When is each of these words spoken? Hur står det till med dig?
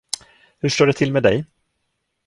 Hur 0.59 0.69
står 0.69 0.85
det 0.87 0.93
till 0.93 1.13
med 1.13 1.23
dig? 1.23 1.45